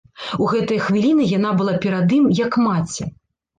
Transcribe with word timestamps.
У 0.45 0.45
гэтыя 0.53 0.81
хвіліны 0.85 1.27
яна 1.33 1.53
была 1.61 1.75
перад 1.85 2.17
ім, 2.19 2.25
як 2.43 2.61
маці. 2.67 3.11